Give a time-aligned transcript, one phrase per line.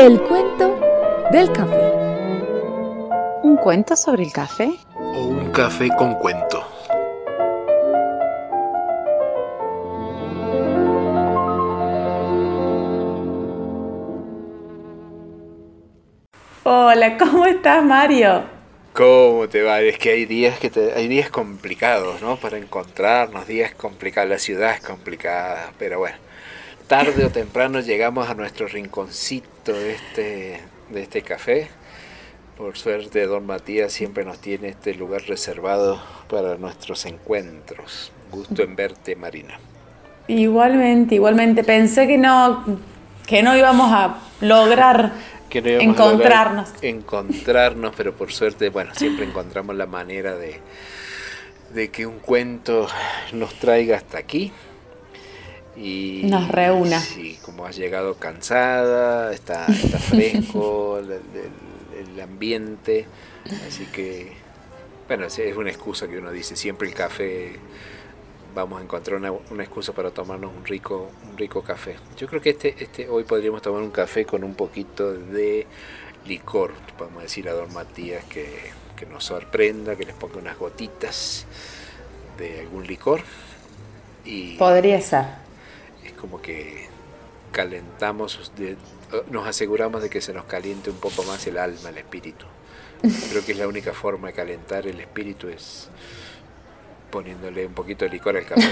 [0.00, 0.80] El cuento
[1.30, 1.92] del café.
[3.42, 4.70] ¿Un cuento sobre el café?
[4.96, 6.64] O un café con cuento.
[16.64, 18.42] Hola, ¿cómo estás, Mario?
[18.92, 19.80] ¿Cómo te va?
[19.80, 22.36] Es que hay días que te- hay días complicados, ¿no?
[22.36, 24.28] Para encontrarnos, días complicados.
[24.28, 26.16] La ciudad es complicada, pero bueno.
[26.86, 30.60] Tarde o temprano llegamos a nuestro rinconcito de este,
[30.90, 31.68] de este café.
[32.56, 38.12] Por suerte, don Matías siempre nos tiene este lugar reservado para nuestros encuentros.
[38.30, 39.58] Gusto en verte, Marina.
[40.28, 41.64] Igualmente, igualmente.
[41.64, 42.64] Pensé que no,
[43.26, 45.12] que no íbamos a lograr
[45.50, 46.68] Que no íbamos a lograr encontrarnos.
[46.82, 50.60] encontrarnos, pero por suerte, bueno, siempre encontramos la manera de,
[51.74, 52.86] de que un cuento
[53.32, 54.52] nos traiga hasta aquí.
[55.76, 57.00] Y Nos reúna.
[57.00, 63.06] Sí, como has llegado cansada, está, está fresco el, el- el ambiente,
[63.68, 64.32] así que,
[65.06, 67.58] bueno, es una excusa que uno dice, siempre el café,
[68.54, 71.96] vamos a encontrar una, una excusa para tomarnos un rico, un rico café.
[72.16, 75.66] Yo creo que este, este, hoy podríamos tomar un café con un poquito de
[76.26, 78.46] licor, podemos decir a don Matías que,
[78.96, 81.46] que nos sorprenda, que les ponga unas gotitas
[82.38, 83.20] de algún licor.
[84.24, 85.24] Y Podría ser.
[86.20, 86.86] Como que
[87.52, 88.76] calentamos, de-
[89.30, 92.44] nos aseguramos de que se nos caliente un poco más el alma, el espíritu.
[93.30, 95.88] Creo que es la única forma de calentar el espíritu es
[97.10, 98.68] poniéndole un poquito de licor al café.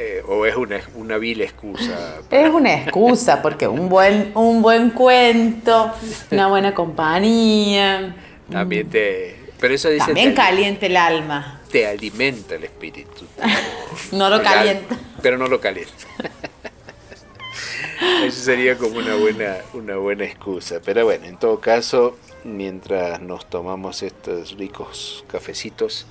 [0.00, 2.20] Eh, o es una, una vil excusa.
[2.30, 5.92] para- Es una excusa, porque un buen, un buen cuento,
[6.30, 8.14] una buena compañía,
[8.50, 9.36] También te...
[9.60, 11.57] Pero eso dice también te, caliente el alma.
[11.70, 13.24] Te alimenta el espíritu.
[14.12, 14.94] No lo calienta.
[14.94, 15.92] alma, pero no lo calienta.
[18.24, 20.80] Eso sería como una buena, una buena excusa.
[20.84, 26.06] Pero bueno, en todo caso, mientras nos tomamos estos ricos cafecitos,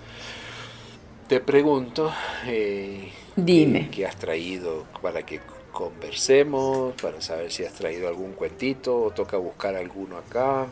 [1.28, 2.13] te pregunto,
[2.46, 3.90] eh, Dime.
[3.90, 5.41] ¿qué, qué has traído para que
[5.72, 6.94] conversemos?
[7.01, 10.67] Para saber si has traído algún cuentito o toca buscar alguno acá.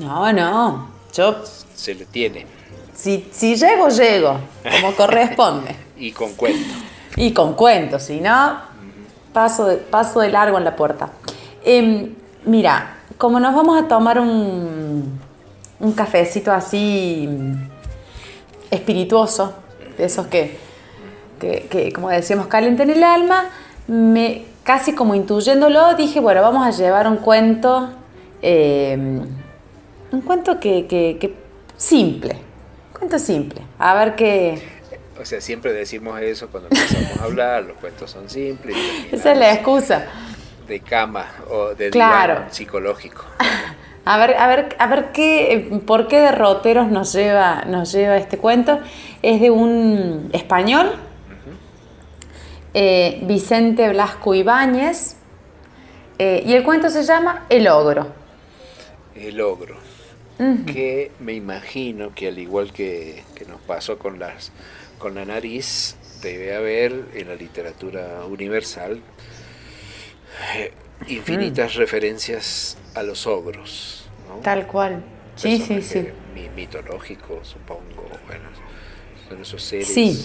[0.00, 0.90] No, no.
[1.12, 1.42] Yo,
[1.74, 2.46] Se le tiene.
[2.94, 4.38] Si, si llego, llego,
[4.80, 5.74] como corresponde.
[5.96, 6.74] Y con cuento.
[7.16, 8.58] Y con cuentos, si no,
[9.32, 11.10] paso de, paso de largo en la puerta.
[11.64, 12.14] Em,
[12.44, 15.20] mira, como nos vamos a tomar un,
[15.80, 17.52] un cafecito así mm,
[18.70, 19.54] espirituoso,
[19.96, 20.58] de esos que,
[21.38, 23.50] que, que, como decíamos, calienten el alma,
[23.86, 27.90] me, casi como intuyéndolo, dije, bueno, vamos a llevar un cuento,
[28.42, 29.20] em,
[30.12, 31.34] un cuento que, que,
[31.76, 32.38] simple,
[33.00, 34.62] cuento simple, a ver qué...
[35.20, 38.76] O sea, siempre decimos eso cuando empezamos a hablar, los cuentos son simples.
[39.12, 40.04] Esa es la excusa.
[40.66, 42.44] de cama o de Claro.
[42.50, 43.24] psicológico.
[44.06, 48.38] A ver, a ver, a ver qué, por qué derroteros nos lleva, nos lleva este
[48.38, 48.80] cuento.
[49.22, 50.92] Es de un español,
[52.72, 55.16] eh, Vicente Blasco Ibáñez,
[56.18, 58.06] eh, y el cuento se llama El ogro.
[59.14, 59.76] El ogro.
[60.66, 64.52] Que me imagino que al igual que, que nos pasó con, las,
[64.98, 69.00] con la nariz, debe haber en la literatura universal
[70.56, 70.72] eh,
[71.08, 74.08] infinitas referencias a los ogros.
[74.28, 74.36] ¿no?
[74.42, 75.02] Tal cual.
[75.36, 76.00] Sí, sí, sí.
[76.00, 78.08] Personajes mi- mitológicos, supongo.
[78.26, 78.44] Bueno,
[79.28, 79.88] son esos seres.
[79.88, 80.18] Sí.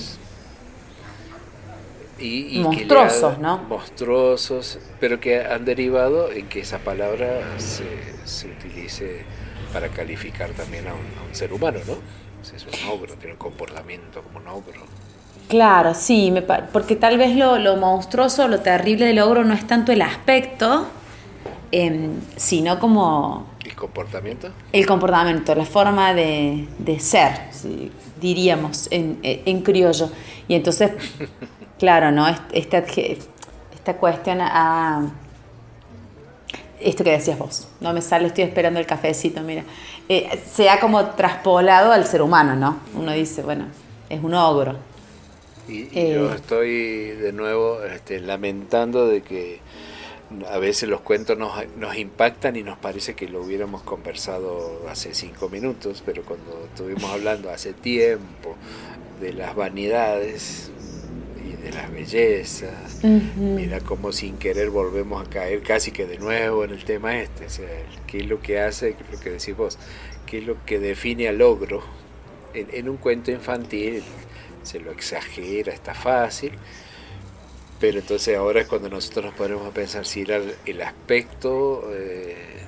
[2.17, 3.57] Y, y Monstruosos, ¿no?
[3.57, 7.83] Monstruosos, pero que han derivado en que esa palabra se,
[8.23, 9.25] se utilice
[9.75, 11.95] para calificar también a un, a un ser humano, ¿no?
[12.41, 14.85] Sea, es un ogro, tiene un comportamiento como un ogro.
[15.49, 19.67] Claro, sí, me porque tal vez lo, lo monstruoso, lo terrible del ogro no es
[19.67, 20.87] tanto el aspecto,
[21.73, 24.49] em, sino como ¿El comportamiento?
[24.71, 27.91] El comportamiento, la forma de, de ser, sí,
[28.21, 30.09] diríamos en, en criollo.
[30.47, 30.91] Y entonces,
[31.79, 32.29] claro, ¿no?
[32.29, 33.17] Est- Esta, adje-
[33.73, 35.01] esta cuestión a...
[36.85, 39.63] Esto que decías vos, no me sale, estoy esperando el cafecito, mira.
[40.07, 42.79] Eh, se ha como traspolado al ser humano, ¿no?
[42.93, 43.65] Uno dice, bueno,
[44.09, 44.77] es un ogro.
[45.67, 46.13] Y, y Eh.
[46.13, 49.61] yo estoy de nuevo este, lamentando de que
[50.51, 55.13] a veces los cuentos nos, nos impactan y nos parece que lo hubiéramos conversado hace
[55.15, 58.55] cinco minutos, pero cuando estuvimos hablando hace tiempo
[59.21, 60.71] de las vanidades
[61.65, 66.69] de las bellezas, mira cómo sin querer volvemos a caer casi que de nuevo en
[66.69, 67.67] el tema este, o sea,
[68.05, 69.79] qué es lo que hace, qué es lo que decís vos,
[70.27, 71.81] qué es lo que define al logro
[72.53, 74.03] en, en un cuento infantil,
[74.61, 76.51] se lo exagera, está fácil,
[77.79, 82.61] Pero entonces ahora es cuando nosotros nos ponemos a pensar si era el aspecto eh,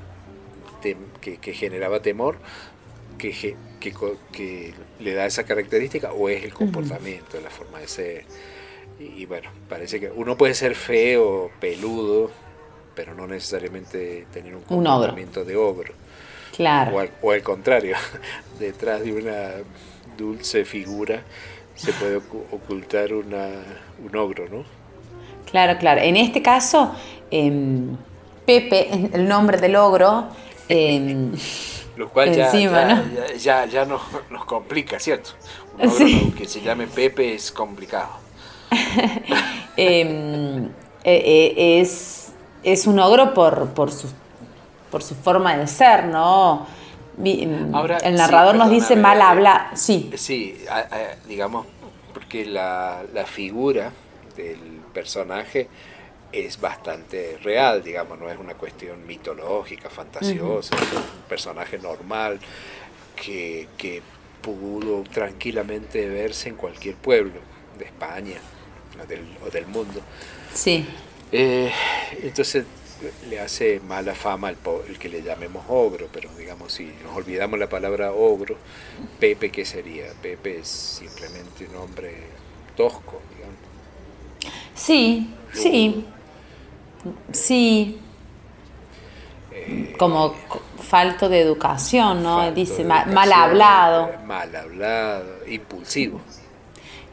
[1.21, 2.37] que, que, generaba temor
[3.19, 8.25] que, que, le da esa característica o es el comportamiento, la forma de ser.
[8.99, 12.31] Y, bueno, parece que uno puede ser feo, peludo,
[12.95, 15.93] pero no necesariamente tener un comportamiento de ogro.
[16.55, 16.97] Claro.
[17.21, 17.95] O al, contrario,
[18.59, 19.51] detrás de una
[20.17, 21.21] dulce figura
[21.75, 23.49] se puede ocultar una,
[24.03, 24.63] un ogro, ¿no?
[25.51, 26.01] Claro, claro.
[26.01, 26.95] En este caso,
[27.29, 27.95] em,
[28.47, 30.29] Pepe, el nombre del ogro,
[30.67, 31.29] eh,
[31.97, 32.51] lo cual ya,
[33.37, 34.01] ya, ya, nos,
[34.47, 35.31] complica, ¿cierto?
[35.77, 38.26] Un ogro que se llame Pepe es complicado.
[39.79, 40.65] Em,
[41.03, 42.31] e, e, es,
[42.63, 44.07] es un ogro por, por, su,
[44.89, 46.65] por su forma de ser, ¿no?
[47.23, 47.71] Em,
[48.03, 50.09] el narrador nos dice mal habla, sí.
[50.15, 50.57] Sí,
[51.27, 51.67] digamos,
[52.11, 53.91] porque la, la figura
[54.35, 54.59] del
[54.93, 55.69] personaje
[56.31, 62.39] es bastante real, digamos, no es una cuestión mitológica, fantasiosa, es un personaje normal
[63.15, 64.01] que, que,
[64.39, 67.41] pudo tranquilamente verse en cualquier pueblo
[67.77, 68.37] de España
[69.01, 70.01] o del, mundo.
[70.53, 70.85] Sí.
[71.31, 71.71] Eh,
[72.23, 72.65] entonces
[73.29, 74.57] le hace mala fama el,
[74.87, 78.57] el, que le llamemos ogro, pero digamos, si nos olvidamos la palabra ogro,
[79.19, 80.05] Pepe, ¿qué sería?
[80.21, 82.15] Pepe es simplemente un hombre
[82.75, 83.57] tosco, digamos.
[84.73, 86.05] Sí, sí.
[87.31, 87.99] Sí.
[89.51, 90.35] Eh, como
[90.81, 92.51] falto de educación, ¿no?
[92.51, 94.11] Dice mal, hablado.
[94.25, 96.21] Mal hablado, impulsivo.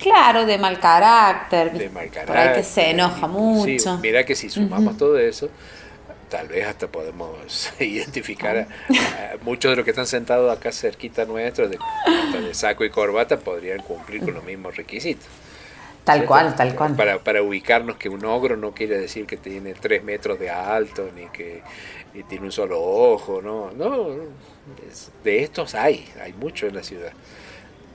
[0.04, 1.72] Claro, de mal carácter.
[1.72, 2.56] De mal carácter.
[2.56, 3.96] que se enoja mucho.
[4.02, 5.48] Mira que si sumamos todo eso,
[6.28, 8.66] tal vez hasta podemos identificar a,
[9.42, 11.78] muchos de los que están sentados acá cerquita nuestro, de,
[12.38, 15.26] de saco y corbata, podrían cumplir con los mismos requisitos.
[16.04, 16.94] Tal cual, tal cual.
[16.96, 21.08] Para, para, ubicarnos que un ogro no quiere decir que tiene tres metros de alto,
[21.16, 21.62] ni que
[22.28, 24.08] tiene un solo ojo, no, no.
[25.24, 27.14] de estos hay, hay mucho en la ciudad.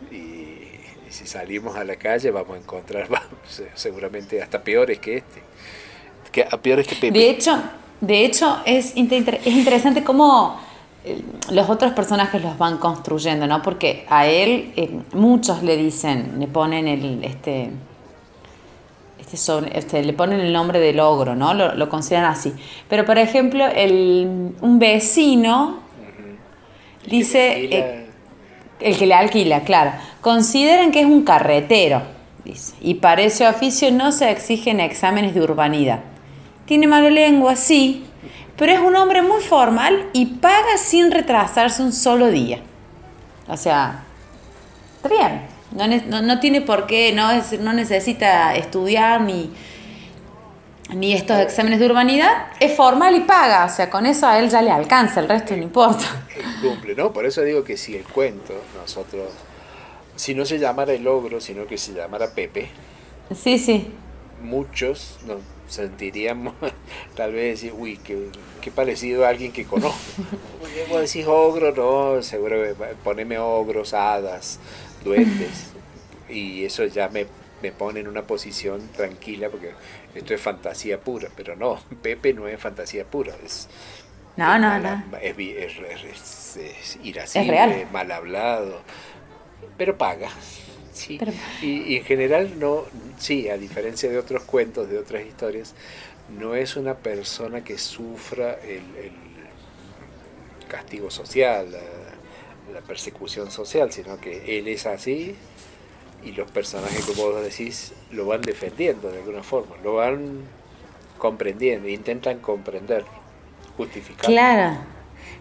[0.09, 0.69] Y,
[1.11, 3.07] si salimos a la calle vamos a encontrar
[3.75, 5.41] seguramente hasta peores que este.
[6.31, 7.17] Que, peores que Pepe.
[7.17, 7.61] De hecho,
[8.01, 10.59] de hecho es, es interesante cómo
[11.03, 11.21] eh,
[11.51, 13.61] los otros personajes los van construyendo, ¿no?
[13.61, 17.71] Porque a él eh, muchos le dicen, le ponen el este
[19.31, 21.53] este, este, le ponen el nombre del ogro, ¿no?
[21.53, 22.53] Lo, consideran así.
[22.88, 25.79] Pero, por ejemplo, el, un vecino
[27.05, 28.05] dice, eh,
[28.79, 29.91] el que le alquila, claro,
[30.21, 32.01] consideran que es un carretero,
[32.44, 36.00] dice, y para ese oficio no se exigen exámenes de urbanidad.
[36.66, 38.06] Tiene mala lengua, sí,
[38.57, 42.60] pero es un hombre muy formal y paga sin retrasarse un solo día.
[43.48, 44.04] O sea,
[44.98, 45.42] está bien.
[45.71, 49.51] No, tiene por qué, no necesita estudiar ni,
[50.94, 54.50] ni estos exámenes de urbanidad, es formal y paga, o sea, con eso a él
[54.50, 56.06] ya le alcanza, el resto no importa.
[56.62, 57.13] Cumple, ¿no?
[57.13, 59.30] Por eso digo que si el cuento, nosotros,
[60.19, 62.68] si no se llamara el ogro, sino que se llamara Pepe,
[63.33, 63.88] sí, sí.
[64.42, 65.39] muchos nos
[65.69, 66.56] sentiríamos
[67.16, 68.27] tal vez decir, uy, qué,
[68.60, 69.98] qué parecido a alguien que conozco.
[70.89, 72.57] Vos decís ogro, no, seguro
[73.01, 74.60] poneme ogros, hadas,
[75.06, 75.71] duendes.
[76.30, 77.25] y eso ya me,
[77.72, 79.72] pone en una posición tranquila porque
[80.15, 83.70] esto es fantasía pura, pero no, Pepe no es fantasía pura, es...
[84.36, 85.03] No, no, no.
[85.22, 85.38] Es,
[87.03, 88.82] irascible, mal hablado,
[89.78, 90.30] pero paga.
[90.94, 91.20] Sí.
[91.62, 92.84] Y, en general no,
[93.18, 95.74] sí, a diferencia de otros cuentos, de otras historias,
[96.38, 99.12] no es una persona que sufra el, el
[100.68, 101.68] castigo social,
[102.74, 105.36] la persecución social, sino que él es así
[106.24, 110.42] y los personajes, como vos decís, lo van defendiendo de alguna forma, lo van
[111.18, 113.06] comprendiendo, intentan comprender,
[113.78, 114.25] justificar.
[114.25, 114.78] Claro,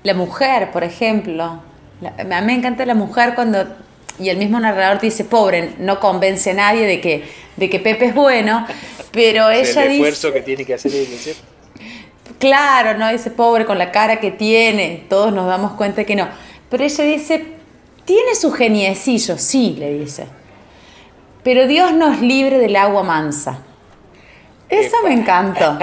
[0.02, 3.66] la mujer, por ejemplo, a mí me encanta la mujer cuando,
[4.18, 7.24] y el mismo narrador dice, pobre, no convence a nadie de que,
[7.56, 8.66] de que Pepe es bueno,
[9.12, 9.84] pero ella dice...
[9.84, 11.42] El esfuerzo que tiene que hacer es
[12.38, 13.10] Claro, ¿no?
[13.10, 16.28] Dice, pobre, con la cara que tiene, todos nos damos cuenta que no
[16.68, 17.46] pero ella dice,
[18.04, 20.26] tiene su geniecillo, sí, le dice.
[21.42, 23.60] Pero Dios nos libre del agua mansa.
[24.68, 25.78] Eso me encantó.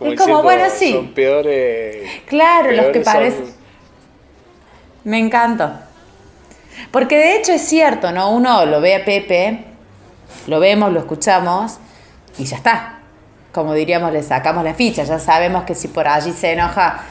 [0.00, 0.92] es como, bueno, sí.
[0.92, 2.10] Son peores.
[2.26, 3.54] Claro, los que parecen.
[5.04, 5.72] Me encantó.
[6.90, 8.30] Porque de hecho es cierto, ¿no?
[8.30, 9.64] Uno lo ve a Pepe,
[10.46, 11.78] lo vemos, lo escuchamos
[12.38, 12.98] y ya está.
[13.52, 15.04] Como diríamos, le sacamos la ficha.
[15.04, 17.04] Ya sabemos que si por allí se enoja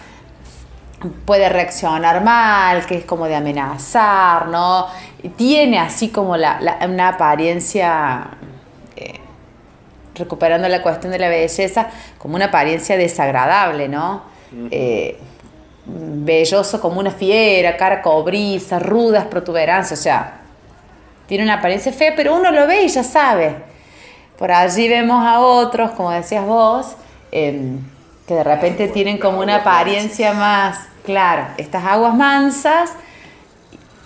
[1.25, 4.87] puede reaccionar mal, que es como de amenazar, ¿no?
[5.35, 8.27] Tiene así como la, una apariencia
[8.95, 9.19] eh,
[10.15, 11.87] recuperando la cuestión de la belleza,
[12.17, 14.23] como una apariencia desagradable, ¿no?
[14.69, 15.17] Eh,
[15.85, 20.41] velloso como una fiera, cara cobriza, rudas protuberancias, o sea,
[21.27, 23.55] tiene una apariencia fea, pero uno lo ve y ya sabe.
[24.37, 26.95] Por allí vemos a otros, como decías vos,
[27.31, 27.79] em,
[28.27, 32.93] que de repente tienen como una apariencia más, claro, estas aguas mansas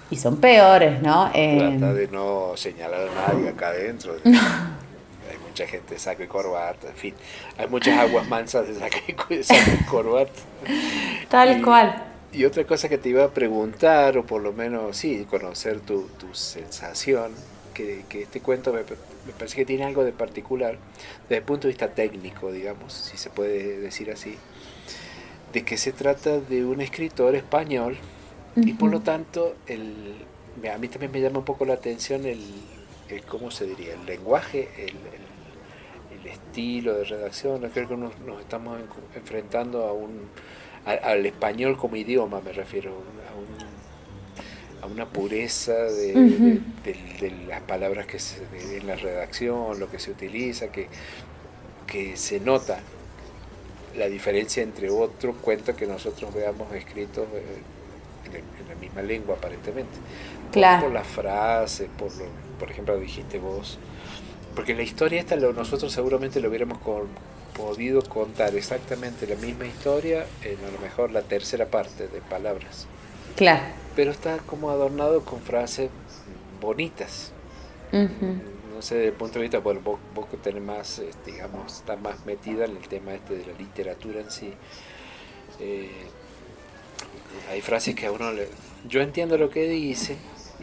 [0.09, 1.29] y son peores, ¿no?
[1.33, 4.15] Em, Trata de no señalar a nadie acá adentro.
[5.55, 7.13] mucha gente de saco y corbata, en fin,
[7.57, 8.97] hay muchas aguas mansas de saco
[9.29, 10.33] y, corbata.
[11.29, 12.03] Tal cual.
[12.33, 16.09] Y otra cosa que te iba a preguntar, o por lo menos, sí, conocer tu,
[16.19, 17.31] tu sensación,
[17.73, 20.77] que, que, este cuento me, me, parece que tiene algo de particular,
[21.23, 24.37] desde el punto de vista técnico, digamos, si se puede decir así,
[25.53, 27.95] de que se trata de un escritor español,
[28.57, 30.15] y por lo tanto, el,
[30.69, 32.41] a mí también me llama un poco la atención el,
[33.07, 33.93] el ¿cómo se diría?
[33.93, 35.34] El lenguaje, el, el,
[36.27, 38.79] estilo de redacción, creo que nos, nos estamos
[39.15, 40.29] enfrentando a un
[40.85, 42.91] al español como idioma me refiero,
[44.81, 46.61] a, una pureza de,
[47.47, 48.43] las palabras que se,
[48.77, 50.87] en la redacción, lo que se utiliza, que,
[51.87, 52.79] que se nota
[53.97, 59.97] la diferencia entre otro cuento que nosotros veamos escrito eh, en, la misma lengua aparentemente.
[60.51, 60.83] Claro.
[60.83, 62.25] Por, las frases, por, lo,
[62.59, 63.79] por ejemplo, dijiste vos.
[64.55, 67.07] Porque la historia esta lo, nosotros seguramente lo hubiéramos con,
[67.55, 72.87] podido contar exactamente la misma historia en a lo mejor la tercera parte de palabras.
[73.35, 73.63] Claro.
[73.95, 75.89] Pero está como adornado con frases
[76.61, 77.31] bonitas.
[77.91, 81.95] No sé, desde el punto de vista, bueno, vos, vos tenés más, eh, digamos, está
[81.95, 84.53] más metida en el tema este de la literatura en sí.
[85.61, 85.89] Eh,
[87.49, 88.49] hay frases que a uno le...
[88.85, 90.17] Yo entiendo lo que dice,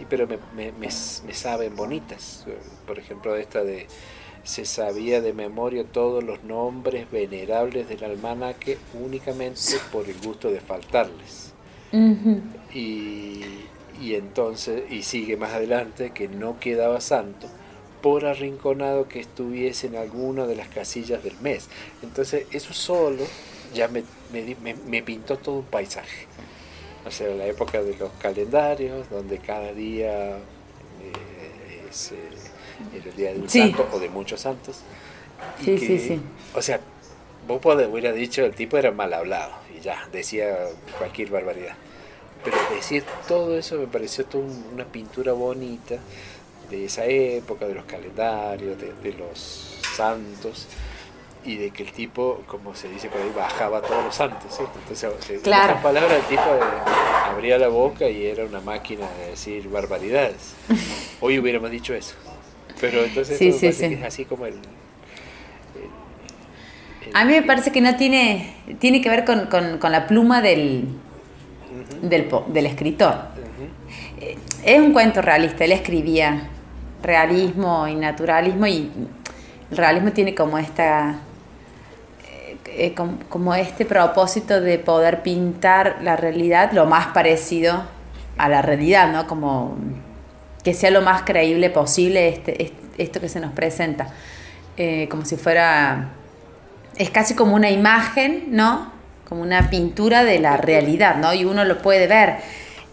[0.08, 2.46] pero me, me, me, me saben bonitas.
[2.86, 3.88] Por ejemplo, esta de
[4.44, 10.60] se sabía de memoria todos los nombres venerables del almanaque únicamente por el gusto de
[10.60, 11.54] faltarles.
[12.70, 17.50] y, y, entonces, y sigue más adelante, que no quedaba santo
[18.00, 21.70] por arrinconado que estuviese en alguna de las casillas del mes.
[22.02, 23.30] Entonces, eso solo
[23.72, 26.28] ya me, me, me pintó todo un paisaje.
[27.06, 32.16] O sea, la época de los calendarios, donde cada día eh, se
[32.94, 34.80] era el día de un santo o de muchos santos.
[35.60, 36.20] sí, sí, sí.
[36.54, 36.80] O sea,
[37.46, 40.56] vos podés, hubiera dicho, el tipo era mal hablado y ya, decía
[40.98, 41.76] cualquier barbaridad.
[42.44, 45.96] Pero decir todo eso me pareció toda una pintura bonita
[46.70, 50.66] de esa época, de los calendarios, de, los santos
[51.44, 54.60] y de que el tipo, como se dice por ahí, bajaba a todos los santos.
[54.60, 55.64] Entonces, claro.
[55.64, 56.42] en otras palabras, el tipo
[57.28, 60.54] abría la boca y era una máquina de decir barbaridades.
[61.20, 62.14] Hoy hubiéramos dicho eso.
[62.80, 64.54] Pero entonces es así como el,
[67.14, 70.86] A mí me parece que no tiene, tiene que ver con, con, la pluma del,
[72.02, 73.14] del, del, escritor.
[74.20, 76.48] Eh, es un cuento realista, él escribía
[77.02, 78.90] realismo y naturalismo y
[79.70, 81.20] el realismo tiene como esta
[82.76, 87.82] eh, como, como, este propósito de poder pintar la realidad lo más parecido
[88.38, 89.26] a la realidad, ¿no?
[89.26, 89.76] Como
[90.62, 94.08] que sea lo más creíble posible este, esto que se nos presenta.
[94.76, 96.10] Eh, como si fuera,
[96.96, 98.92] es casi como una imagen, ¿no?
[99.28, 101.34] Como una pintura de la realidad, ¿no?
[101.34, 102.36] Y uno lo puede ver.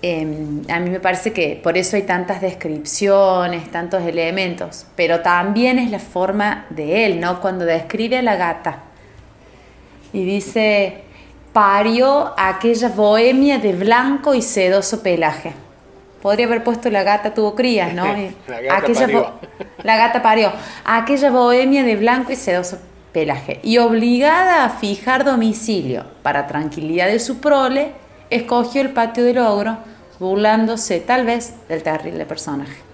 [0.02, 5.78] Em, a mí me parece que por eso hay tantas descripciones, tantos elementos, pero también
[5.78, 7.42] es la forma de él, ¿no?
[7.42, 8.84] Cuando describe a la gata
[10.14, 11.04] y dice,
[11.54, 15.54] parió aquella bohemia de blanco y sedoso pelaje.
[16.22, 18.04] Podría haber puesto la gata tuvo crías, ¿no?
[18.48, 19.32] la gata aquella parió.
[19.84, 20.52] La gata parió.
[20.84, 22.80] Aquella bohemia de blanco y sedoso
[23.14, 23.60] pelaje.
[23.64, 27.94] Y obligada a fijar domicilio para tranquilidad de su prole,
[28.30, 29.78] escogió el patio del ogro,
[30.20, 32.89] burlándose tal vez del terrible personaje.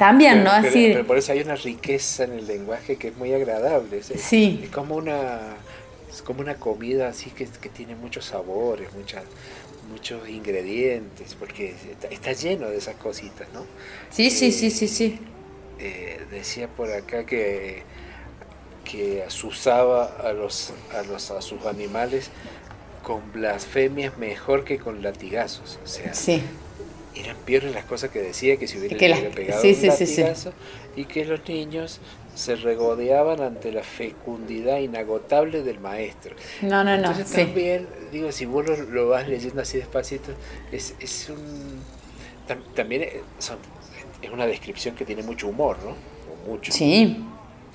[0.00, 0.50] También, ¿no?
[0.50, 0.92] Así...
[0.94, 4.02] Pero, por eso hay una riqueza en el lenguaje que es muy agradable.
[4.02, 4.62] sí.
[4.64, 5.40] Es como una,
[6.10, 9.24] es como una comida así que, que tiene muchos sabores, muchas
[9.92, 11.74] muchos ingredientes, porque
[12.10, 13.66] está, lleno de esas cositas, ¿no?
[14.08, 15.18] Sí, sí, sí, sí, sí.
[15.78, 17.82] Eh, decía por acá que,
[18.90, 22.30] que asusaba a, los, a, los, a sus animales
[23.02, 25.78] con blasfemias mejor que con latigazos.
[25.84, 26.42] O sea, sí.
[27.20, 28.96] Eran peores las cosas que decía que si hubiera,
[29.30, 30.52] pegado un latigazo
[30.96, 32.00] y que los niños
[32.34, 36.34] se regodeaban ante la fecundidad inagotable del maestro.
[36.62, 37.36] No, no, Entonces, no.
[37.44, 40.32] También, digo, si vos lo, vas leyendo así despacito,
[40.72, 41.80] es, es un.
[42.74, 45.94] también es una descripción que tiene mucho humor, ¿no?
[46.46, 46.72] mucho.
[46.72, 47.22] Sí.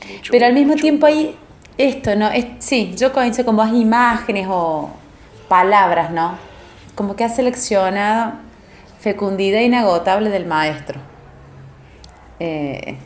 [0.08, 1.18] mucho- Pero al mismo mucho tiempo humor.
[1.20, 1.36] hay
[1.78, 2.30] esto, ¿no?
[2.32, 4.90] Es, sí, yo coincido con vos, imágenes o
[5.48, 6.38] palabras, ¿no?
[6.96, 8.45] Como que ha seleccionado
[9.06, 11.00] fecundidad inagotable del maestro.
[12.40, 12.98] Eh,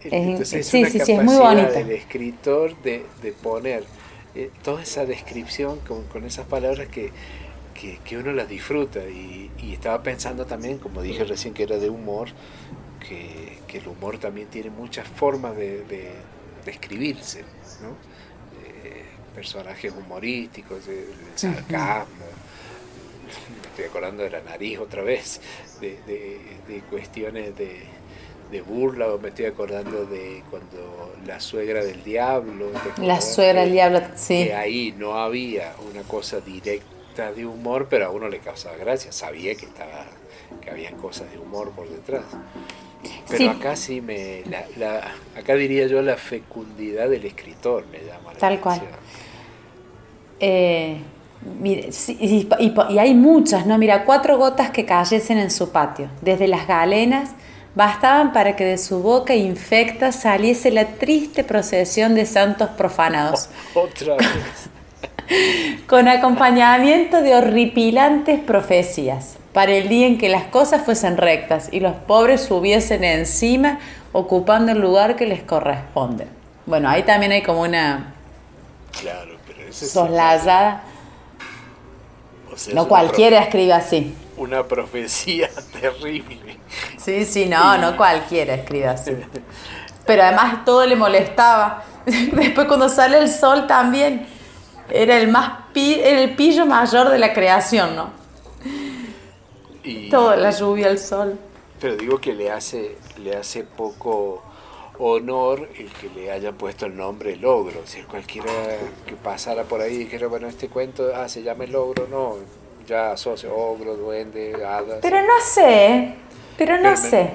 [0.00, 1.72] es in- Entonces, sí, una sí, sí, es muy bonito.
[1.72, 3.84] del escritor de, de poner
[4.34, 7.12] eh, toda esa descripción con, con esas palabras que,
[7.74, 9.00] que, que uno las disfruta.
[9.08, 12.28] Y, y estaba pensando también, como dije recién, que era de humor,
[13.00, 16.12] que, que el humor también tiene muchas formas de, de,
[16.64, 17.44] de escribirse.
[17.82, 17.98] ¿no?
[18.64, 22.26] Eh, personajes humorísticos, el sarcasmo.
[23.76, 25.38] Estoy acordando de la nariz otra vez,
[25.82, 27.80] de, de, de cuestiones de,
[28.50, 32.70] de burla, o me estoy acordando de cuando la suegra del diablo.
[32.96, 34.44] ¿te la suegra del diablo, sí.
[34.46, 39.12] Que ahí no había una cosa directa de humor, pero a uno le causaba gracia,
[39.12, 40.06] sabía que estaba
[40.62, 42.24] que habían cosas de humor por detrás.
[43.28, 43.46] Pero Sí.
[43.46, 48.38] acá sí me, la, la- acá diría yo la fecundidad del escritor me llama la
[48.38, 48.80] Tal cual.
[50.40, 50.96] Eh,
[51.62, 51.72] y,
[52.18, 52.48] y-
[52.90, 53.78] y hay muchas, ¿no?
[53.78, 57.30] Mira, cuatro gotas que cayesen en su patio, desde las galenas,
[57.74, 64.16] bastaban para que de su boca infecta saliese la triste procesión de santos profanados, Otra
[64.16, 64.26] vez.
[65.88, 71.80] con acompañamiento de horripilantes profecías, para el día en que las cosas fuesen rectas y
[71.80, 73.78] los pobres subiesen encima,
[74.12, 76.26] ocupando el lugar que les corresponde.
[76.66, 78.14] Bueno, ahí también hay como una
[79.00, 80.82] Claro, pero es soslayada.
[80.84, 80.95] una-
[82.56, 84.14] o sea, es No cualquiera escribe así.
[84.36, 85.48] Una profecía
[85.80, 86.58] terrible.
[86.98, 89.12] Sí, sí, no, no cualquiera escribe así.
[90.04, 91.84] Pero además todo le molestaba.
[92.06, 94.26] Después cuando sale el sol también
[94.90, 98.10] era el más pi- era el pillo mayor de la creación, ¿no?
[99.84, 101.38] Y, Toda la lluvia, el sol.
[101.80, 104.42] Pero digo que le hace, le hace poco
[104.98, 107.82] honor el que le hayan puesto el nombre Logro.
[107.86, 108.50] Si cualquiera
[109.06, 112.36] que pasara por ahí y dijera, bueno, este cuento ah, se llama El Logro, no,
[112.86, 114.98] ya asocio ogro, duende, hadas.
[115.02, 116.14] Pero no sé,
[116.56, 117.30] pero no Pero sé.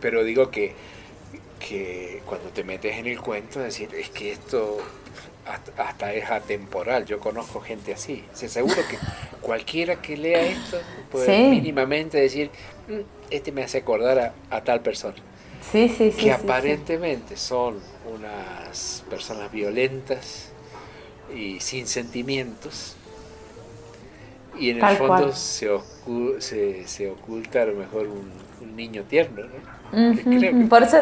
[0.00, 0.74] Pero digo que,
[1.58, 4.78] que cuando te metes en el cuento, decir, es que esto
[5.46, 7.04] hasta, hasta es atemporal.
[7.06, 8.24] Yo conozco gente así.
[8.32, 8.98] O sea, seguro que
[9.40, 10.78] cualquiera que lea esto
[11.10, 11.42] puede Sí.
[11.50, 12.50] mínimamente decir,
[12.88, 15.16] "Mm, este me hace acordar a, a tal persona.
[15.60, 16.16] Sí, sí, sí.
[16.16, 20.52] que sí, aparentemente son unas personas violentas
[21.34, 22.96] y sin sentimientos.
[24.58, 29.04] Y en el fondo se, ocu- se, se oculta a lo mejor un, un niño
[29.04, 29.50] tierno, ¿no?
[30.38, 30.98] creo que- Por eso,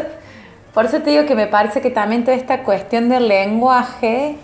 [0.75, 4.37] por eso te digo que me parece que también toda esta cuestión del lenguaje,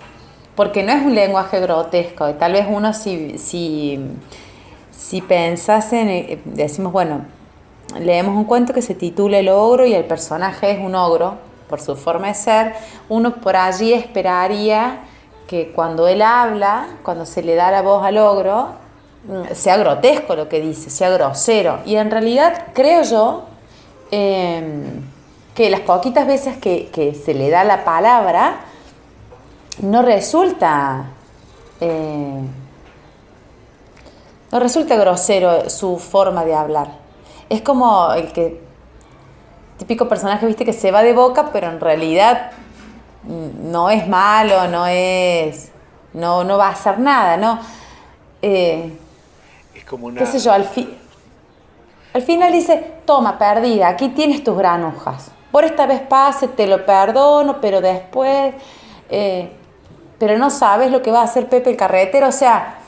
[0.57, 4.01] porque no es un lenguaje grotesco, y tal vez uno si, si,
[4.91, 7.27] si pensase en, eh, decimos, bueno,
[7.99, 11.37] leemos un cuento que se titula El ogro y el personaje es un ogro,
[11.69, 12.75] por su forma de ser,
[13.09, 15.01] uno por allí esperaría
[15.47, 18.69] que cuando él habla, cuando se le da la voz al ogro,
[19.27, 21.81] mm, sea grotesco lo que dice, sea grosero.
[21.85, 23.45] Y en realidad creo yo
[24.11, 24.85] eh,
[25.55, 28.61] que las poquitas veces que, que se le da la palabra,
[29.83, 31.07] no resulta...
[31.81, 32.41] eh,
[34.53, 37.04] no resulta grosero su forma de hablar.
[37.49, 38.61] Es como el que
[39.79, 42.53] típico personaje, viste, que se va de boca, pero en realidad
[43.25, 45.71] no es malo, no es,
[46.13, 47.59] no, no va a hacer nada, ¿no?
[48.41, 48.93] Eh,
[49.75, 50.21] es como una...
[50.21, 50.97] qué sé yo, al, fi-
[52.13, 55.31] al final dice, toma, perdida, aquí tienes tus granujas.
[55.51, 58.55] Por esta vez pase, te lo perdono, pero después,
[59.11, 59.51] eh,
[60.19, 62.79] pero no sabes lo que va a hacer Pepe el carretero, o sea,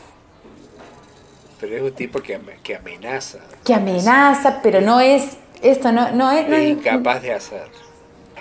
[1.61, 3.39] Pero es un tipo que, que amenaza.
[3.65, 6.49] que amenaza, pero no es, esto no, no es...
[6.49, 7.69] no Es es- incapaz de hacer.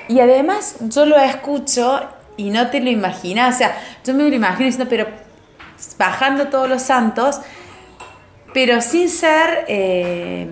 [0.08, 2.01] Y además yo lo escucho
[2.38, 5.08] y no te lo imaginas, o sea, yo me lo imagino diciendo, pero
[5.97, 7.39] bajando todos los santos,
[8.54, 10.47] pero sin ser, eh,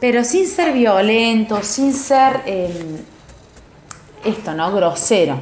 [0.00, 3.00] pero sin ser violento, sin ser eh,
[4.24, 4.72] esto, ¿no?
[4.72, 5.38] Grosero.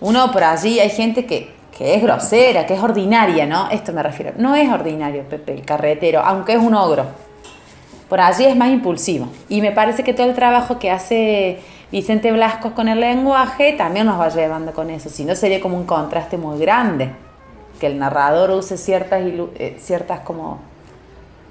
[0.00, 3.68] Uno por allí hay gente que, que es grosera, que es ordinaria, ¿no?
[3.70, 4.32] Esto me refiero.
[4.38, 7.04] No es ordinario Pepe el carretero, aunque es un ogro.
[8.08, 9.28] Por allí es más impulsivo.
[9.48, 11.60] Y me parece que todo el trabajo que hace
[11.92, 15.10] Vicente Blasco con el lenguaje también nos va llevando con eso.
[15.10, 17.10] Si no, sería como un contraste muy grande.
[17.78, 20.60] Que el narrador use ciertas, eh, ciertas como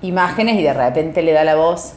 [0.02, 1.94] imágenes y de repente le da la voz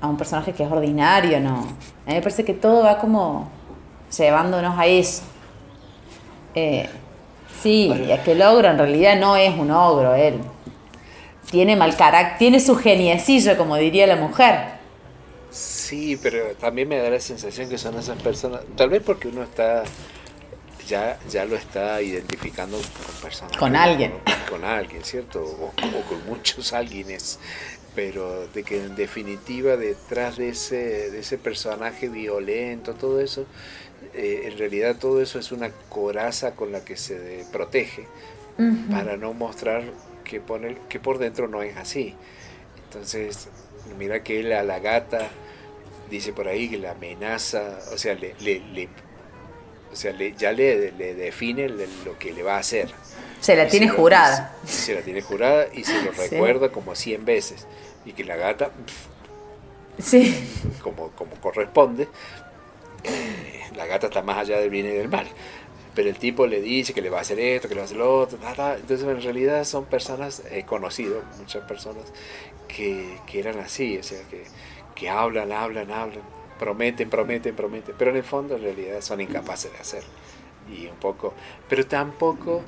[0.00, 1.58] a un personaje que es ordinario, ¿no?
[1.58, 3.48] A mí me parece que todo va como
[4.16, 5.22] llevándonos a eso.
[6.56, 6.88] Eh,
[7.62, 10.40] sí, y es que el ogro en realidad no es un ogro, él.
[11.50, 14.78] Tiene mal carácter, tiene su geniecillo, como diría la mujer.
[15.50, 19.42] Sí, pero también me da la sensación que son esas personas, tal vez porque uno
[19.42, 19.84] está
[20.88, 23.56] ya, ya lo está identificando con personas.
[23.56, 24.14] Con alguien.
[24.48, 25.42] Con, alguien, ¿cierto?
[25.42, 25.72] O,
[26.08, 27.38] con muchos alguienes.
[27.94, 33.44] Pero de que en definitiva detrás de ese, de ese personaje violento, todo eso,
[34.14, 38.06] eh, en realidad todo eso es una coraza con la que se protege
[38.90, 39.84] para no mostrar
[40.24, 42.16] que, pone, que por dentro no es así.
[42.84, 43.48] Entonces,
[43.96, 45.30] mira que él a la gata
[46.10, 48.88] dice por ahí que la amenaza, o sea, le, le,
[49.92, 52.88] o sea, ya le, define lo que le va a hacer.
[53.40, 54.54] Se la tiene jurada.
[54.66, 57.66] Se, la tiene jurada y se lo recuerda como 100 veces.
[58.04, 58.70] Y que la gata,
[59.98, 60.34] sí.
[60.82, 62.08] como, como corresponde,
[63.76, 65.26] la gata está más allá del bien y del mal.
[65.94, 67.86] Pero el tipo le dice que le va a hacer esto, que le va a
[67.86, 68.38] hacer lo otro.
[68.38, 72.04] Entonces, en realidad son personas, he conocido muchas personas
[72.68, 74.44] que, que eran así, o sea, que,
[74.94, 76.22] que hablan, hablan, hablan,
[76.58, 80.10] prometen, prometen, prometen, pero en el fondo en realidad son incapaces de hacerlo.
[80.70, 81.34] Y un poco,
[81.68, 82.62] pero tampoco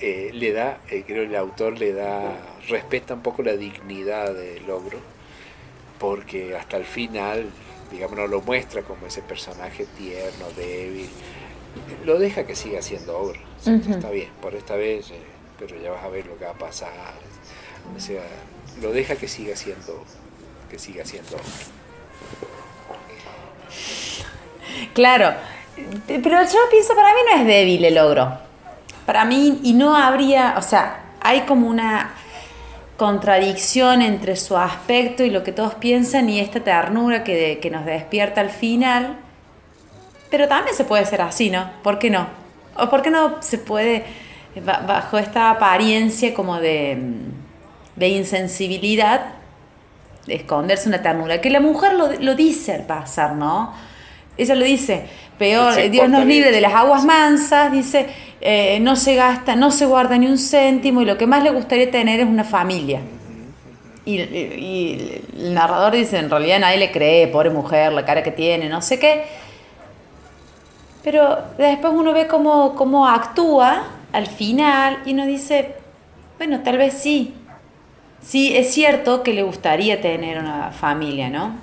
[0.00, 2.36] eh, le da, eh, creo el autor le da,
[2.68, 4.98] respeta un poco la dignidad del logro,
[5.98, 7.46] porque hasta el final,
[7.92, 11.08] digamos, no lo muestra como ese personaje tierno, débil,
[12.04, 13.40] lo deja que siga siendo ogro.
[13.64, 15.22] Está bien, por esta vez, eh,
[15.58, 16.90] pero ya vas a ver lo que va a pasar.
[17.96, 18.22] O sea,
[18.80, 20.04] lo deja que siga siendo
[20.70, 21.36] que siga siendo
[24.94, 25.34] Claro,
[26.06, 28.38] pero yo pienso, para mí no es débil el logro.
[29.06, 32.14] Para mí, y no habría, o sea, hay como una
[32.96, 37.84] contradicción entre su aspecto y lo que todos piensan y esta ternura que, que nos
[37.84, 39.16] despierta al final.
[40.30, 41.70] Pero también se puede ser así, ¿no?
[41.82, 42.26] ¿Por qué no?
[42.76, 44.04] ¿O por qué no se puede,
[44.64, 46.96] bajo esta apariencia como de,
[47.96, 49.34] de insensibilidad,
[50.26, 53.74] esconderse una ternura, que la mujer lo, lo dice al pasar, ¿no?
[54.38, 55.06] Ella lo dice,
[55.38, 58.06] peor, Dios nos libre de las aguas mansas, dice,
[58.42, 61.50] eh, no se gasta, no se guarda ni un céntimo y lo que más le
[61.50, 63.00] gustaría tener es una familia.
[64.04, 68.68] Y, el narrador dice, en realidad nadie le cree, pobre mujer, la cara que tiene,
[68.68, 69.24] no sé qué.
[71.02, 75.76] Pero después uno ve cómo, cómo actúa al final y uno dice,
[76.38, 77.34] bueno, tal vez sí,
[78.22, 81.56] Sí, es cierto que le gustaría tener una familia, ¿no?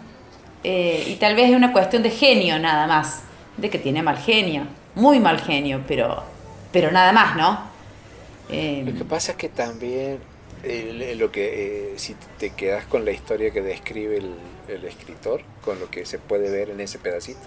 [0.64, 3.24] Eh, y tal vez es una cuestión de genio nada más,
[3.56, 4.64] de que tiene mal genio,
[4.94, 6.22] muy mal genio, pero,
[6.72, 7.70] pero nada más, ¿no?
[8.50, 10.20] Eh, lo que pasa es que también
[11.16, 15.90] lo que eh, si te quedas con la historia que describe el, escritor, con lo
[15.90, 17.40] que se puede ver en ese pedacito,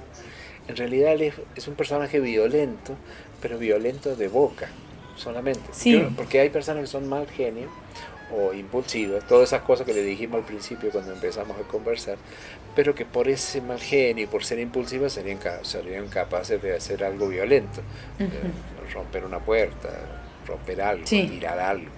[0.68, 2.94] en realidad es, es un personaje violento,
[3.40, 4.68] pero violento de boca
[5.16, 5.62] solamente.
[5.72, 6.04] Sí.
[6.16, 7.68] Porque hay personas que son mal genio
[8.32, 12.16] o impulsivas, todas esas cosas que le dijimos al principio cuando empezamos a conversar,
[12.74, 17.04] pero que por ese mal genio y por ser impulsivas serían, serían capaces de hacer
[17.04, 17.82] algo violento,
[18.92, 19.88] romper una puerta,
[20.46, 21.90] romper algo, tirar algo,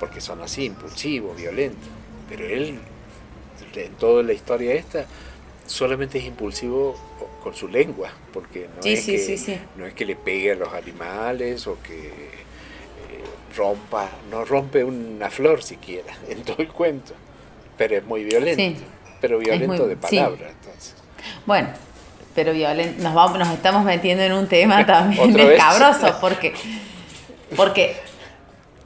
[0.00, 1.88] porque son así, impulsivos, violentos.
[2.28, 2.78] Pero él,
[3.74, 5.06] en toda la historia esta,
[5.66, 6.96] solamente es impulsivo
[7.42, 11.66] con su lengua, porque no, es, que, no es que le pegue a los animales
[11.66, 12.43] o que
[13.56, 17.12] rompa, no rompe una flor siquiera en todo el cuento,
[17.76, 18.82] pero es muy violento,
[19.20, 20.50] pero violento de palabra.
[20.50, 20.94] Entonces.
[21.46, 21.68] Bueno,
[22.34, 26.54] pero violento, nos, vamos, nos estamos metiendo en un tema también escabroso, porque,
[27.56, 27.96] porque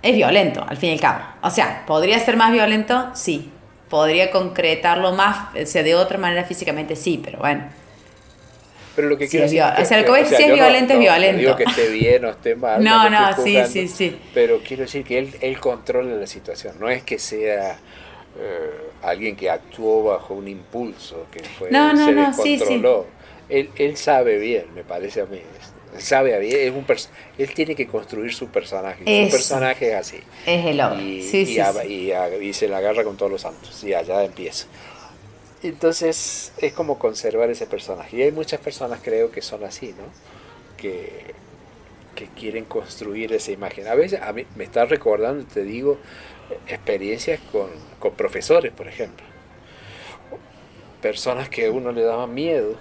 [0.02, 1.24] es violento, al fin y al cabo.
[1.42, 3.11] O sea, ¿podría ser más violento?
[3.14, 3.52] Sí.
[3.88, 6.94] ¿Podría concretarlo más, o sea, de otra manera físicamente?
[6.94, 7.62] Sí, pero bueno
[8.98, 10.98] pero lo que quiero decir o sea, lo que voy a decir es violento, es
[10.98, 11.32] violento.
[11.34, 12.82] No digo que esté bien o esté mal.
[12.82, 14.18] No, no, sí, sí, sí.
[14.34, 16.74] Pero quiero decir que él, él controla la situación.
[16.80, 17.78] No es que sea
[18.37, 23.06] eh, alguien que actuó bajo un impulso, que fue, no, no, se no, descontroló.
[23.48, 25.42] Él, él sabe bien, me parece a mí.
[25.94, 26.84] Él sabe bien, es un
[27.38, 29.04] él tiene que construir su personaje.
[29.04, 30.18] Su personaje es así.
[30.44, 31.04] Es el hombre.
[31.04, 33.84] Y, sí, sí, y, y, se la agarra con todos los santos.
[33.84, 34.66] Y allá empieza.
[35.62, 38.16] Entonces es como conservar ese personaje.
[38.16, 40.05] Y hay muchas personas creo que son así, ¿no?
[40.77, 41.35] Que,
[42.14, 43.88] que quieren construir esa imagen.
[43.88, 45.99] A veces a mí me está recordando, te digo,
[46.68, 47.68] experiencias con,
[47.99, 49.27] con profesores, por ejemplo.
[51.01, 52.77] Personas que a uno le daban miedo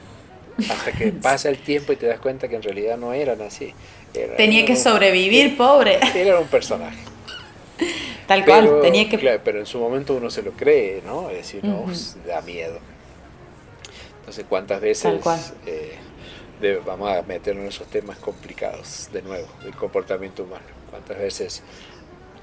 [0.69, 3.73] hasta que pasa el tiempo y te das cuenta que en realidad no eran así.
[4.37, 5.99] Tenía que sobrevivir, pobre.
[6.15, 6.97] Era un personaje.
[8.27, 9.17] Tal cual, tenía que...
[9.17, 11.29] Claro, pero en su momento uno se lo cree, ¿no?
[11.29, 12.79] Es decir, no, pues, da miedo.
[14.19, 15.21] Entonces, ¿cuántas veces
[15.65, 15.97] eh,
[16.85, 20.65] vamos a meternos en esos temas complicados de nuevo, del comportamiento humano?
[20.89, 21.63] ¿Cuántas veces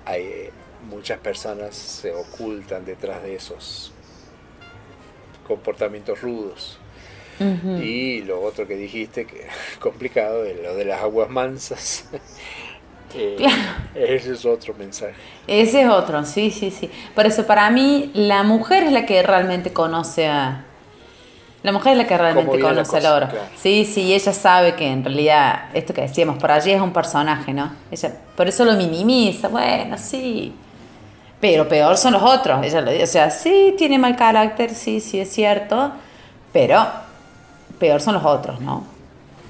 [0.06, 0.50] hay
[0.88, 3.92] muchas personas se ocultan detrás de esos
[5.46, 6.78] comportamientos rudos.
[7.82, 9.48] Y lo otro que dijiste, que
[9.80, 12.08] complicado, es lo de las aguas mansas.
[13.14, 13.46] Eh,
[13.94, 15.14] ese es otro mensaje.
[15.46, 16.90] Ese es otro, sí, sí, sí.
[17.14, 20.64] Por eso para mí la mujer es la que realmente conoce a...
[21.62, 23.28] La mujer es la que realmente conoce al oro.
[23.56, 27.54] Sí, sí, ella sabe que en realidad, esto que decíamos, por allí es un personaje,
[27.54, 27.72] ¿no?
[27.90, 30.54] Ella, por eso lo minimiza, bueno, sí.
[31.40, 32.62] Pero peor son los otros.
[32.64, 35.92] Ella lo dice, o sea, sí, tiene mal carácter, sí, sí, es cierto,
[36.52, 36.86] pero
[37.78, 38.93] peor son los otros, ¿no?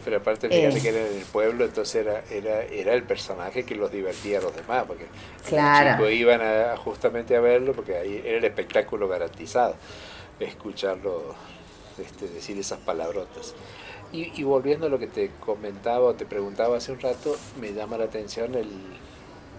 [0.05, 0.83] Pero aparte, fíjate eh.
[0.83, 4.55] que era del pueblo, entonces era, era, era el personaje que los divertía a los
[4.55, 5.07] demás, porque
[5.49, 5.91] claro.
[5.91, 9.77] los chicos iban a, justamente a verlo, porque ahí era el espectáculo garantizado,
[10.39, 11.35] escucharlo
[11.99, 13.55] este, decir esas palabrotas.
[14.13, 17.73] Y, y, volviendo a lo que te comentaba o te preguntaba hace un rato, me
[17.73, 18.69] llama la atención el...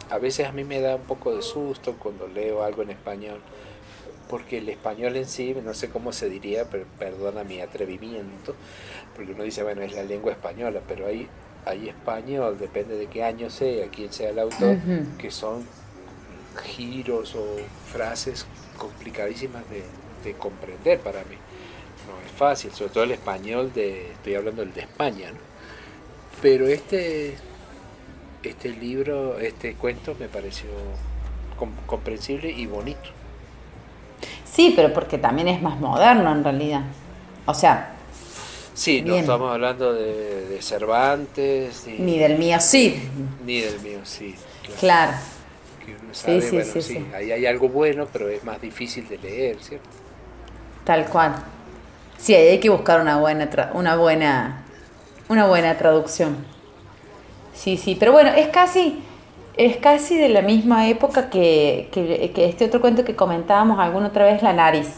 [0.10, 3.42] A veces a mí me da un poco de susto cuando leo algo en español,
[4.30, 8.56] porque el español en sí, no sé cómo se diría, pero perdona mi atrevimiento,
[9.16, 11.28] porque uno dice, bueno, es la lengua española, pero hay,
[11.66, 14.78] hay español, depende de qué año sea, quién sea el autor,
[15.18, 15.66] que son
[16.64, 17.58] giros o
[17.92, 18.46] frases
[18.78, 19.84] complicadísimas de,
[20.40, 21.36] comprender para mí.
[22.08, 25.32] No es fácil, sobre todo el español de, estoy hablando del de España,
[26.42, 27.36] Pero este,
[28.42, 30.70] este libro, este cuento me pareció
[31.86, 33.12] comprensible y bonito.
[34.56, 36.84] Sí, pero porque también es más moderno en realidad.
[37.46, 37.92] O sea.
[38.74, 41.86] Sí, no estamos hablando de, Cervantes.
[42.00, 43.10] Ni, del mío sí.
[43.46, 44.34] Ni del mío sí.
[44.80, 45.12] Claro.
[46.14, 49.90] sí, sí, sí, sí, Ahí hay algo bueno, pero es más difícil de leer, ¿cierto?
[50.86, 51.36] Tal cual.
[52.18, 54.64] Sí, hay que buscar una buena, una buena,
[55.28, 56.38] una buena traducción.
[57.54, 59.04] Sí, sí, pero bueno, es casi,
[59.58, 61.90] es casi de la misma época que,
[62.36, 64.96] este otro cuento que comentábamos alguna otra vez, La Nariz.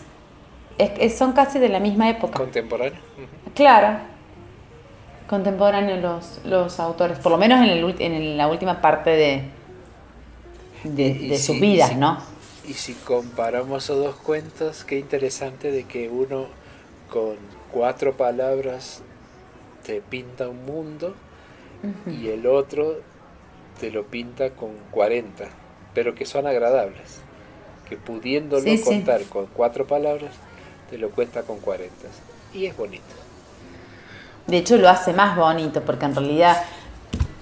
[0.78, 2.38] Es, son casi de la misma época.
[2.38, 3.00] ¿Contemporáneo?
[3.56, 4.00] Claro.
[5.28, 9.43] Contemporáneos los, los autores, por lo menos en, el, en la última parte de,
[10.84, 12.17] de, sus vidas, ¿no?
[12.67, 16.46] Y si comparamos esos dos cuentos, qué interesante de que uno
[17.10, 17.36] con
[17.72, 19.02] cuatro palabras
[19.86, 21.13] te pinta un mundo
[22.10, 23.02] y el otro
[23.80, 25.46] te lo pinta con 40,
[25.94, 27.20] pero que son agradables,
[27.90, 30.32] que pudiéndolo contar con cuatro palabras,
[30.90, 31.94] te lo cuenta con 40.
[32.54, 33.04] Y es bonito.
[34.48, 36.63] De hecho lo hace más bonito, porque en realidad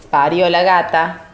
[0.09, 1.29] parió la gata,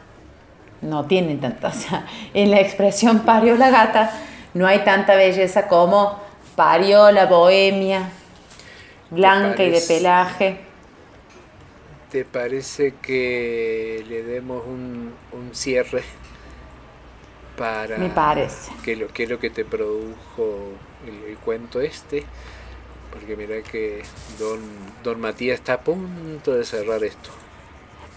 [0.82, 4.12] no tiene tanta, o sea, en la expresión parió la gata,
[4.54, 6.20] no hay tanta belleza como
[6.56, 8.10] parió la bohemia,
[9.10, 10.71] blanca y de pelaje.
[12.12, 15.14] ¿Te parece que le demos un,
[15.54, 16.04] cierre
[17.58, 18.70] para Me parece.
[18.84, 20.74] Que lo, que es lo que te produjo
[21.08, 22.26] el, cuento este?
[23.14, 24.04] Porque mira que
[24.38, 24.60] don,
[25.06, 27.30] don Matías está a punto de cerrar esto.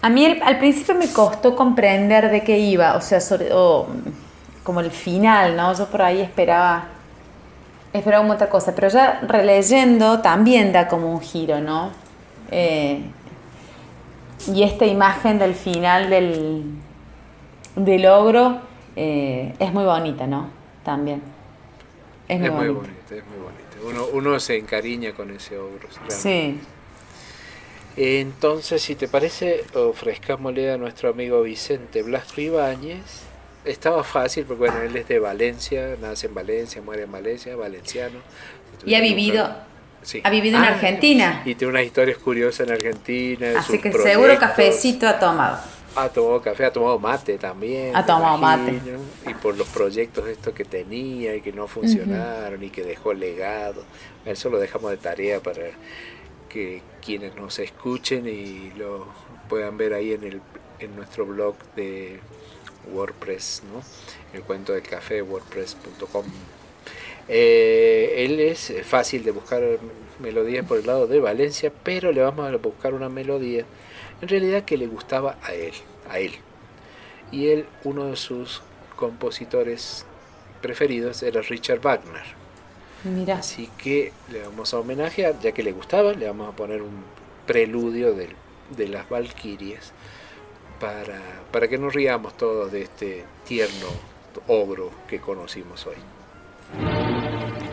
[0.01, 3.49] A mí al principio me costó comprender de qué iba, o sea, sobre,
[4.63, 5.73] como el final, ¿no?
[5.73, 6.89] Yo por ahí esperaba,
[7.93, 11.91] esperaba otra cosa, pero ya releyendo también da como un giro, ¿no?
[12.51, 13.01] Eh,
[14.53, 16.63] y esta imagen del final del,
[17.75, 18.61] del logro
[18.95, 20.49] eh, es muy bonita, ¿no?
[20.83, 21.21] También.
[22.27, 23.15] Es muy, bonita.
[23.15, 23.63] es muy bonita.
[23.83, 25.87] Uno, uno se encariña con ese ogro.
[26.07, 26.59] Sí.
[27.97, 33.23] Entonces, si te parece, ofrezcámosle a nuestro amigo Vicente Blasco Ibáñez.
[33.63, 38.19] Estaba fácil, porque bueno, él es de Valencia, nace en Valencia, muere en Valencia, valenciano.
[38.85, 39.49] Y ha vivido,
[40.23, 41.41] ha vivido en ah, Argentina.
[41.45, 43.59] Y tiene unas historias curiosas en Argentina.
[43.59, 45.57] Así que seguro cafecito ha tomado.
[45.95, 47.95] Ha tomado café, ha tomado mate también.
[47.95, 48.81] Ha tomado mate.
[49.27, 53.83] Y por los proyectos estos que tenía y que no funcionaron y que dejó legado.
[54.25, 55.63] Eso lo dejamos de tarea para
[56.49, 59.07] que quienes nos escuchen y lo
[59.47, 60.41] puedan ver ahí en, el,
[60.79, 62.19] en nuestro blog de
[62.93, 63.81] WordPress, ¿no?
[64.37, 66.25] El cuento del café, wordpress.com
[67.27, 69.61] eh, él es fácil de buscar
[70.19, 73.65] melodías por el lado de Valencia, pero le vamos a buscar una melodía
[74.21, 75.73] en realidad que le gustaba a él,
[76.09, 76.33] a él.
[77.31, 78.61] Y él, uno de sus
[78.95, 80.05] compositores
[80.61, 82.23] preferidos era Richard Wagner.
[83.03, 83.37] Mira.
[83.37, 87.03] Así que le vamos a homenajear, ya que le gustaba, le vamos a poner un
[87.45, 88.29] preludio de,
[88.75, 89.91] de las Valquirias
[90.79, 91.19] para,
[91.51, 93.87] para que nos riamos todos de este tierno
[94.47, 95.97] ogro que conocimos hoy.
[96.73, 97.64] うん。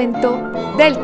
[0.00, 0.98] Cuento del.